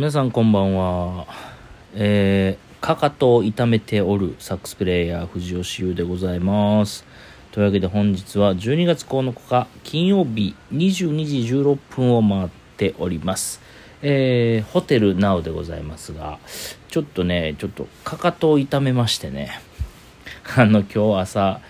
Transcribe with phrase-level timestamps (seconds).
[0.00, 1.26] 皆さんこんばんは。
[1.92, 7.04] えー、かかとを痛めておるサックスプレイヤー藤吉優でございます。
[7.52, 13.60] というわけで本日は12月9日金曜日22時16分を回っております。
[14.00, 16.38] えー、ホテルナウでございますが、
[16.88, 19.60] ちょっとね、ちょっとかかとを痛めましてね、
[20.56, 21.60] あの今日朝、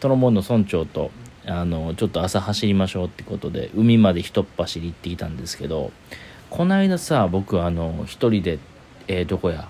[0.00, 1.10] トロモンの村長と
[1.44, 5.92] あのちょっと朝走りましょうってことで海まで一っ走り行ってきたんですけど
[6.50, 8.58] この間さ僕あの一人で、
[9.08, 9.68] えーどこや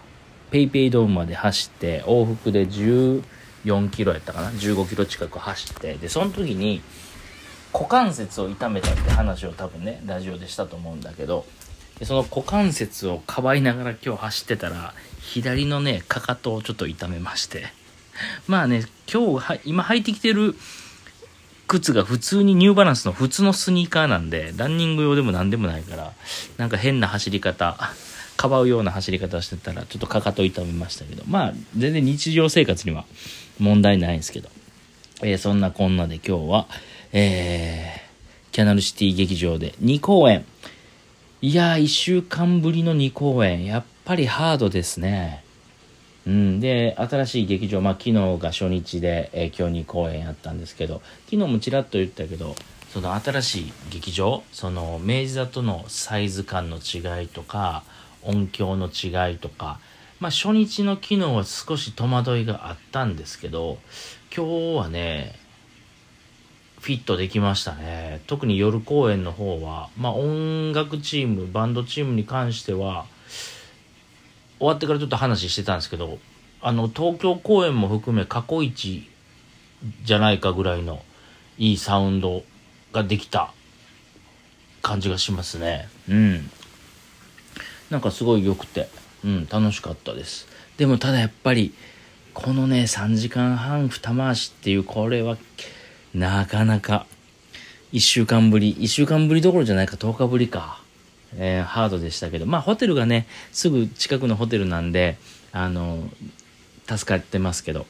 [0.50, 3.23] ペイペイドームまで走って往復で14
[3.91, 6.83] キロやったかな15キロ近く走ってでその時に
[7.73, 11.45] 股関節を痛めたって話を多分ねラジオでしたと思うんだけど
[11.98, 17.66] でその股関節をかばいながら今日走ってたら左のねかかとをちょっと痛めまして。
[18.47, 20.55] まあね今日は今履いてきてる
[21.66, 26.12] 靴が普通にニューバランスの普通のスニーカーなんでランニング用でも何でもないから
[26.56, 27.77] なんか変な走り方
[28.37, 31.25] かばうような走り方してたらちょっとかかと痛めましたけど。
[31.27, 33.05] まあ全然日常生活には
[33.58, 34.48] 問題ないんですけど、
[35.23, 36.67] えーそんなこんなで今日は
[37.12, 38.06] えー
[38.55, 40.45] キャナルシティ劇場で2公演。
[41.42, 43.64] いやー1週間ぶりの2公演。
[43.64, 45.45] やっぱりハードですね。
[46.27, 52.56] うん、で新しい劇場、まあ、昨日が初日で、えー今日2公演やったんですけど昨日もちらっと言ったけど
[52.92, 57.84] その新しい劇場その明治座とのサイズ感の違いとか
[58.22, 59.78] 音響の違いとか、
[60.18, 63.78] まあ、初日の昨日は少し戸惑いがあったんですけど
[64.34, 65.38] 今日はね
[66.80, 68.20] フィットできましたね。
[68.28, 73.06] 特に夜公演の方は、まあ、音楽チームバンドチームに関しては
[74.58, 76.18] 終わってからちょっと話してたんですけど
[76.60, 79.08] あの東京公演も含め過去一
[80.04, 81.02] じゃないかぐらいの
[81.58, 82.42] いいサウンド
[82.92, 83.52] ができた
[84.82, 85.88] 感じがしますね。
[86.08, 86.50] うん。
[87.90, 88.88] なんかすごい良くて。
[89.24, 90.46] うん楽しかったです。
[90.77, 91.74] でもただやっぱり
[92.32, 95.36] このね3時間半二回しっていうこれは
[96.14, 97.06] なかなか
[97.92, 100.80] 1週間ぶり1週間ぶりどころじゃないか10日ぶりか。
[101.35, 105.19] えーハードでしたけどまあホテルがねすぐ近くのホテルなんで
[105.53, 106.09] あの
[106.89, 107.87] 助かってますけど。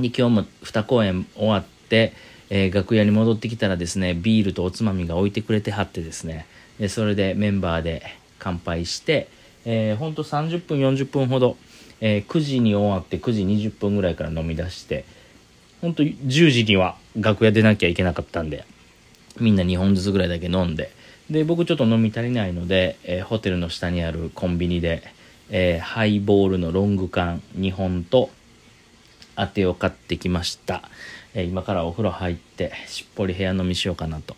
[0.00, 2.14] で今日も2公演終わって、
[2.48, 6.46] えー楽屋に戻ってきたらですねビールとおつまみが置いてくれてはってですね。
[6.78, 8.02] でそれでメンバーで
[8.38, 9.28] 乾杯して、
[9.64, 11.56] えー、ほんと30分40分ほど、
[12.00, 15.04] えー9時に終わって9時20分ぐらいから飲み出して
[15.80, 18.64] 本当10時には楽屋出なきゃいけなかったんで
[19.38, 20.90] みんな2本ずつぐらいだけ飲んで
[21.30, 25.02] で僕ちょっと飲み足りないので、えーホテルの下にあるコンビニで、
[25.50, 28.30] えーハイボールのロング缶2本と
[29.36, 30.82] 当てを買ってきました、
[31.34, 34.36] えー今からお風呂入ってしっぽり部屋飲みしようかなと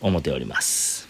[0.00, 1.08] 思っております。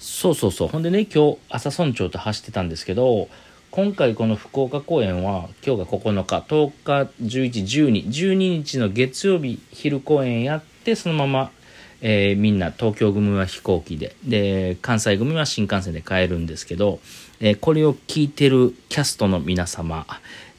[0.00, 0.68] そうそうそう。
[0.68, 3.28] ほんでね今日朝村長と走ってたんですけど
[3.70, 11.50] 今回この福岡公演は今日が9日10日1112 12日の月曜日昼公演やってそのまま、
[12.06, 17.00] えーみんな東京組は飛行機でで関西組は新幹線で帰るんですけど、
[17.40, 20.06] えーこれを聞いてるキャストの皆様、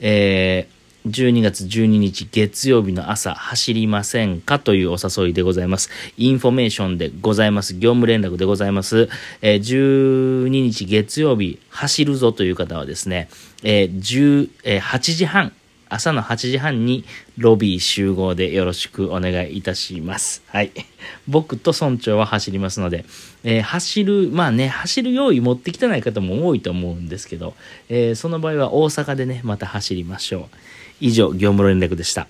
[0.02, 0.76] えー
[1.06, 5.92] 12月12日月曜日の朝走りませんかというお誘いでございます。
[6.18, 7.76] インフォメーションでございます。
[7.76, 9.08] 業務連絡でございます。
[9.44, 13.30] え12日月曜日走るぞという方はですね、
[13.62, 15.54] え10え8時半
[15.96, 17.06] 朝の8時半に
[17.38, 20.44] ロビー集合でよろしくお願いいたします。
[20.48, 20.72] はい。
[21.26, 23.06] 僕と村長は走りますので、
[23.46, 27.54] えー走る、まあね、走る用意持ってきてない方も多いと思うんですけど、
[27.88, 30.56] えーその場合は大阪でね、また走りましょう。
[31.00, 32.28] 以上、業務連絡でした。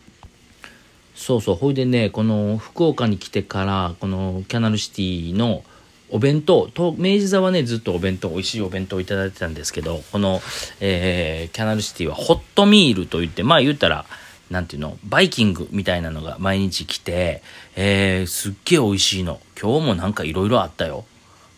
[1.16, 5.64] そうそう、ほいでね、この福岡に来てから、このキャナルシティの
[6.10, 10.42] お弁当、と明治座はね、ずっとお弁当、美味しいお弁当をいただいてたんですけど、この、
[10.80, 14.06] えーキャナルシティはホットミールといって、まあ言ったら、
[14.52, 17.42] なんていうの、バイキングみたいなのが毎日来て、
[17.76, 19.40] えーすっげえ美味しいの。
[19.60, 21.06] 今日もなんかいろいろあったよ。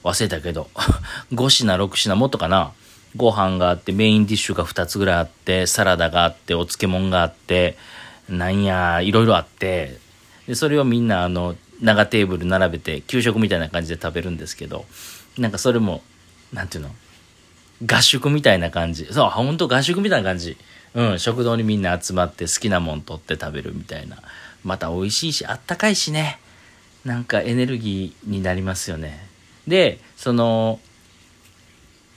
[0.04, 0.70] 忘れたけど。
[1.34, 2.72] 5品、6品、もっとかな。
[3.16, 7.78] ご飯があって、メインディッシュが2つぐらいあって、サラダがあって、お漬物があって、
[8.30, 9.98] なんや、いろいろあって、
[10.48, 14.86] で、それをみんな、あの、長テーブル並べて、給食みたいな感じで食べるんですけど、
[15.38, 16.02] なんかそれも、
[16.52, 16.96] なんていうの？
[17.86, 19.06] 合宿みたいな感じ。
[19.12, 20.58] そう、ほんと合宿みたいな感じ。
[20.96, 24.18] うん、食堂にみんな集まって好きなもん取って食べるみたいな。
[24.64, 26.40] また美味しいし、あったかいしね。
[27.06, 29.28] なんかエネルギーになりますよね。
[29.68, 30.80] で、その、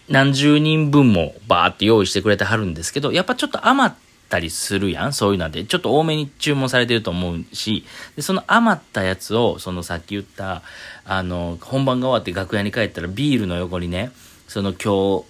[0.09, 5.65] 何十人分もバーって用意してくれてはるんですけど、やっぱちょっと余ってたりするやん、そういうので。
[5.65, 7.85] ちょっと多めに注文されてると思うし、
[8.17, 10.63] で、その余ったやつを、そのさっき言った、
[11.05, 14.13] あの、本番が終わって楽屋に帰ったらビールの横にね、
[14.49, 15.25] その今日、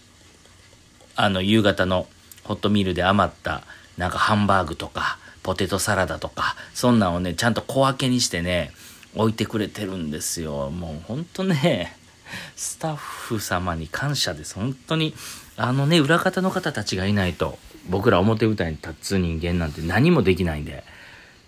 [1.16, 2.06] あの、夕方の
[2.44, 3.62] ホットミールで余った、
[3.96, 8.72] なんかハンバーグとか、ポテトサラダとか、そんなんをね、ちゃんと小分けにしてね、
[9.14, 10.70] 置いてくれてるんですよ。
[10.70, 11.96] もうほんとね、
[12.56, 14.54] スタッフ様に感謝です。
[14.54, 15.14] 本当に、
[15.56, 20.84] あのね、裏方の方たちがいないと、僕ら表舞台に立つ人間なんて何もできないんで、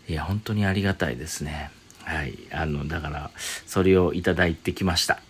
[0.09, 1.71] いや、本当にありがたいですね。
[2.05, 2.37] はい。
[2.51, 3.31] あの、だから、
[3.67, 5.21] それをいただいてきました。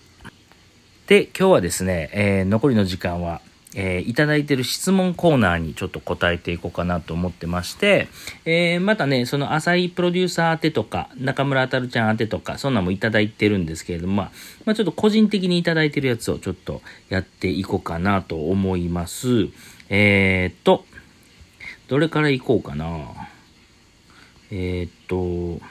[1.06, 3.40] で、今日はですね、えー、残りの時間は、
[3.74, 8.08] えー、いただいてる質問コーナーにちょっと答えていこうかなと思ってまして、
[8.44, 14.30] えー、またね、その浅井プロデューサー宛てとか、中村あたるちゃん宛てとか、そんなんもいただいてるんですけれども、まあ、
[14.66, 19.48] まあ、ちょっと個人的にいただいてるやつをちょっとやっていこうかなと思います。
[19.88, 20.84] えー、っと、
[21.92, 22.86] どれからいこうかな。
[24.50, 25.62] えー、っと、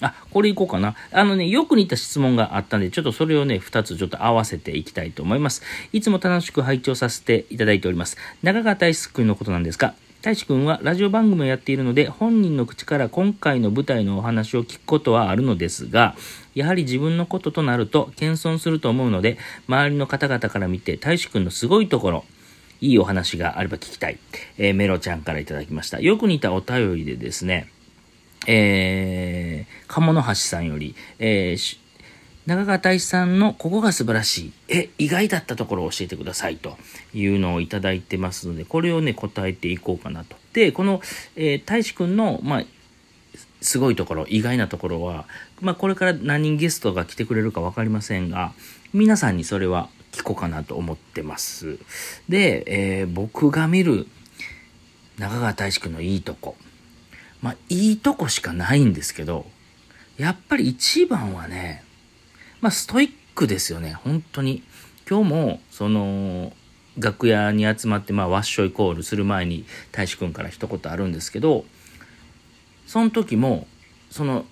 [0.00, 0.94] あ、これいこうかな。
[1.10, 5.62] あのね、よく似た質問があったんで、ちょっとそれをね、2つちょっと合わせていきたいと思います。
[5.92, 8.16] いつも楽しく拝聴させていただいております。
[8.44, 16.14] 中川大輔君のことなんですが、大志くんはラジオ番組をやっているので、本人の口から今回の舞台のお話を聞くことはあるのですが、
[16.54, 22.24] やはり自分のこととなると謙遜すると思うので、周りの方々から見て、大志くんのすごいところ、
[22.80, 24.18] いいお話があれば聞きたい。
[24.58, 26.00] えー、メロちゃんからいただきました。
[26.00, 27.70] よく似たお便りでですね、
[28.46, 31.78] えー、鴨の橋さんより、えー、
[32.46, 34.52] 中川大志さんのここが素晴らしい。
[34.68, 36.76] え、意外だったところを教えてくださいと
[37.12, 40.36] いうのをいただいてますので、これをね、答えていこうかなと。
[40.52, 41.00] で、この、
[41.34, 42.64] えー、大志くんの、まあ、
[43.60, 45.26] すごいところ、意外なところは、
[45.60, 48.52] まあ、これから何人ゲストが来てくれるか分かりませんが、
[48.92, 51.78] 皆さんにそれは聞こうかなと思ってます。
[52.28, 52.64] で、
[53.00, 54.06] えー、僕が見る
[55.18, 56.56] 中川大志くんのいいとこ。
[57.42, 59.46] まあ、いいとこしかないんですけど、
[60.16, 61.84] やっぱり一番はね、
[62.60, 64.62] まあ、ストイックですよね、本当に。
[65.08, 66.52] 今日も、その、
[66.98, 71.66] 楽屋に集まって、まあ、ワッショイコールする前に、大志くんから一言あるんですけど、
[72.86, 73.66] その時も、
[74.10, 74.46] その、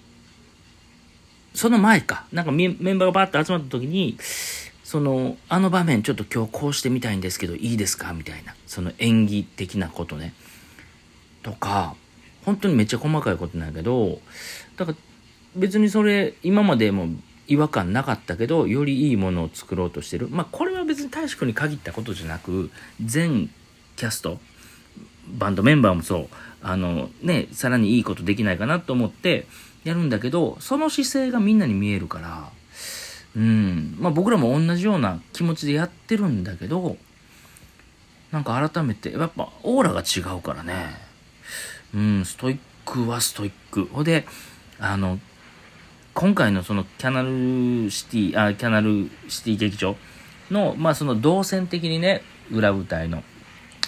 [1.54, 4.18] その前か、なんかメンバーがバーッと集まった時に、
[4.94, 8.12] その、あの場面ちょっと今日こうしてみたいんですけど、いいですか？
[8.12, 10.32] みたいな、その演技的なことね。
[11.42, 11.96] とか、
[12.44, 14.20] 本当にめっちゃ細かいことなんやけど、
[14.76, 14.98] だから
[15.56, 17.08] 別にそれ今までも
[17.48, 20.28] 違和感なかったけど、よりいいものを作ろうとしてる。
[20.30, 22.70] まあこれは別に大志くんに限ったことじゃなく、
[23.04, 23.50] 全
[23.96, 24.38] キャスト、
[25.26, 26.28] バンドメンバーもそう、
[26.62, 29.48] あのね、さらにいいことできないかなと思って
[29.82, 32.48] やるんだけど、その姿勢がみんなに見えるから、
[33.36, 36.96] うん、まあ僕らも同じような気持ちでやってるんだけど、
[38.30, 40.74] なんか改めて、やっぱオーラが違うからね。
[41.94, 43.84] うん、ストイックはストイック。
[43.86, 44.26] ほで、
[44.78, 45.18] あの、
[46.14, 49.96] 今回のそのキャナルシティ、あ、キャナルシティ劇場
[50.50, 53.22] の、まあその動線的にね、裏舞台の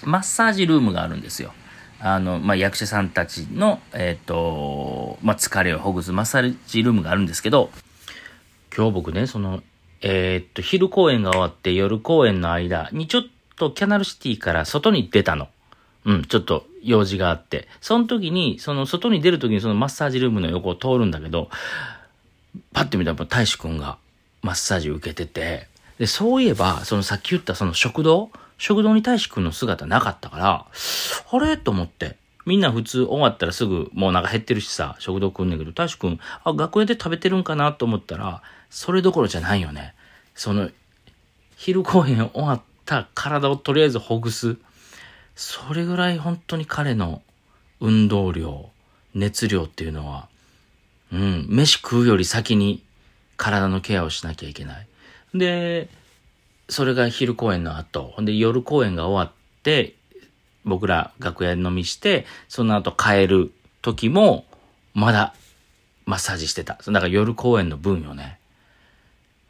[0.04, 1.52] マッサージルームがあるんですよ。
[1.98, 7.70] あの、まあ、役者さんたちの、えっ、ー、と、まあ、疲れをほぐすマッサージルームがあるんですけど、
[8.76, 9.62] 今日僕ね、その、
[10.02, 13.23] えっ、と、昼公演が終わって夜公演の間にちょっ
[13.56, 15.49] とキャナルシティから外に出たの。
[16.05, 17.69] うん、ちょっと用事があって。
[17.81, 21.49] その時に、その外に出る時にそのマッサージルームの横を通るんだけど、
[22.75, 23.96] パッて見たら大志くんが
[24.43, 25.69] マッサージ受けてて、
[25.99, 28.31] で、そういえば、そのさっき言ったその食堂？
[28.58, 30.67] 食堂に大志くんの姿なかったから、
[31.32, 31.56] あれ？
[31.56, 32.17] と思って。
[32.44, 37.72] みんな普通終わったらすぐもうなんか減ってるしさ、食堂来んねんけど、大志くん、あ、学園で食べてるんかな？
[37.72, 39.94] と思ったら、それどころじゃないよね。
[40.35, 40.70] その、
[41.56, 44.56] 昼公演終わった体をとりあえずほぐす。
[45.35, 47.23] それぐらい本当に彼の
[47.81, 48.70] 運動量、
[49.15, 50.29] 熱量っていうのは、
[51.13, 52.82] うん、飯食うより先に
[53.37, 54.87] 体のケアをしなきゃいけない。
[55.35, 55.89] で、
[56.69, 59.94] それが昼公演の後、ほんで夜公演が終わって、
[60.65, 64.44] 僕ら楽屋飲みして、その後帰る時も、
[64.94, 65.35] まだ
[66.06, 66.79] マッサージしてた。
[66.87, 68.39] だから夜公演の分よね。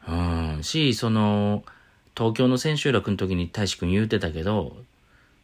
[0.07, 1.63] うん、し、その、
[2.15, 4.77] 東京の千秋楽の時に大志くん言うてたけど、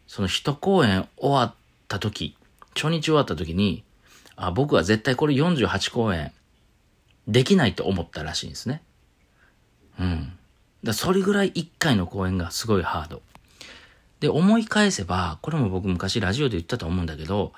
[0.08, 1.55] その一公演終わっ
[1.88, 2.36] た時、
[2.75, 3.84] 初日終わった時に、
[4.36, 6.32] あ、僕は絶対これ48公演
[7.27, 8.82] できないと思ったらしいんですね。
[10.00, 10.34] うん。
[10.84, 13.22] だそれぐらい1回の公演がすごいハード。
[14.20, 17.53] で、思い返せば、これも僕昔ラジオで言ったと思うんだけど、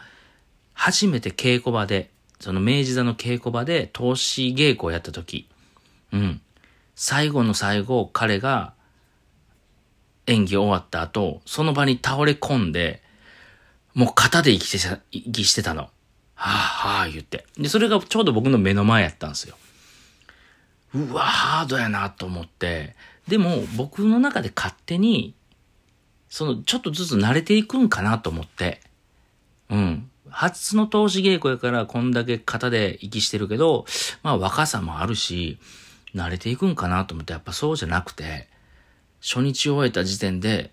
[0.73, 2.09] 初めて稽古場で、
[2.39, 5.47] その明治座の稽古場で投資稽古をやった時、
[6.11, 6.41] うん。
[6.95, 8.73] 最後の最後、彼が
[10.27, 13.01] 演技終わった後、その場に倒れ込んで、
[13.93, 15.89] もう肩で息して息してたの。
[16.35, 17.45] はぁ、はぁ、言って。
[17.57, 19.55] で、それがちょうど僕の目の前やったんですよ。
[20.93, 22.95] うわ、ハードやなと思って。
[23.27, 25.33] でも、僕の中で勝手に、
[26.29, 28.81] その、ちょっとずつ慣れていくんかなと思って。
[29.69, 30.09] うん。
[30.29, 33.85] 初の投資稽古やからこんだけ型で息してるけど、
[34.21, 35.57] まあ若さもあるし、
[36.15, 38.47] 慣れていくんかなと思って、やっぱそうじゃなくて、
[39.21, 40.71] 初日を終えた時点で、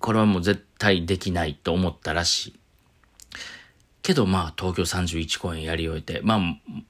[0.00, 2.58] これはもう絶対できないと思ったらしい。
[4.02, 6.38] けどまあ東京31公演やり終えて、まあ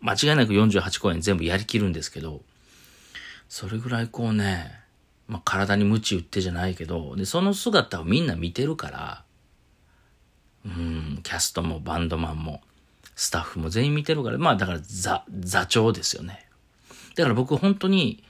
[0.00, 2.42] 間違いなく48公演全部やりきるんですけど、
[3.48, 4.70] それぐらいこうね、
[5.26, 9.24] まあ体に鞭打ってじゃないけど、で、その姿をみんな見てるから、
[10.66, 12.60] うん、キャストもバンドマンも、
[13.14, 16.45] スタッフも全員見てるから、まあだから座、座長ですよね。
[17.16, 18.22] だから僕本当に、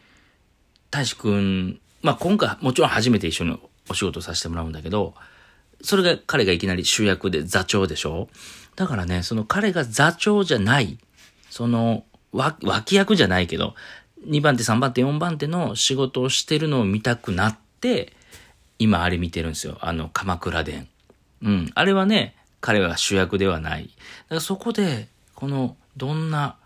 [0.90, 5.14] 大志くん、まあ今回もちろん初めて一緒にお仕事させてもらうんだけど、
[5.83, 8.28] それが彼がいきなり主役で座長でしょ？
[8.76, 10.99] だからね、その彼が座長じゃない、
[11.50, 13.75] その、脇役じゃないけど、
[14.26, 18.12] 2番手、3番手、4番手の仕事をしてるのを見たくなって、
[18.78, 19.78] 今あれ見てるんですよ。
[19.81, 20.85] あの、鎌倉殿。
[21.43, 21.71] うん。
[21.75, 23.85] あれはね、彼は主役ではない。
[23.85, 23.95] だか
[24.37, 26.57] らそこで、この、どんな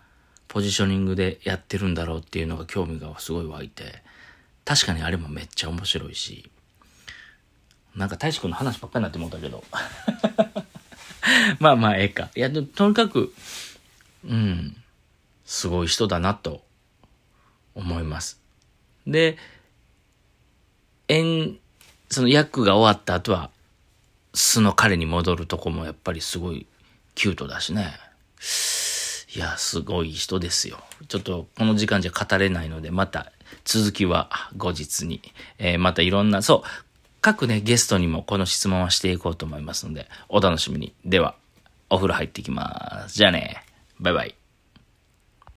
[0.51, 4.03] ポジショニングでやってるんだろうっていうのが興味がすごい湧いて、
[4.65, 6.51] 確かにあれもめっちゃ面白いし、
[7.95, 9.63] なんか大志くんの話ばっかりになって思ったけど。
[11.59, 12.29] まあまあ、ええか。
[12.35, 13.33] いや、でとにかく、
[14.25, 14.75] うん、
[15.45, 16.61] すごい人だなと
[17.73, 18.37] 思います。
[19.07, 19.37] で、
[21.07, 21.57] 演、
[22.09, 23.51] その役が終わった後は、
[24.33, 26.67] 素の彼に戻るとこもやっぱりすごい
[27.15, 27.97] キュートだしね。
[29.33, 30.79] いや、すごい人ですよ。
[31.07, 33.31] ちょっとこの時間じゃ語れないので、また
[33.63, 35.21] 続きは後日に、
[35.57, 36.69] えー、またいろんな、そう、
[37.21, 40.93] 各ね、ゲストにもこの質問はしていこうと思いますので、お楽しみに。
[41.05, 41.35] では、
[41.89, 43.15] お風呂入ってきます。
[43.15, 43.63] じゃあね。
[43.99, 44.40] バイバイ。